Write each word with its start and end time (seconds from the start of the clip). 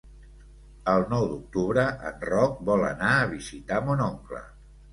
El 0.93 1.05
nou 1.11 1.27
d'octubre 1.33 1.85
en 2.11 2.19
Roc 2.31 2.57
vol 2.73 2.89
anar 2.89 3.13
a 3.21 3.31
visitar 3.37 3.85
mon 3.91 4.05
oncle. 4.11 4.45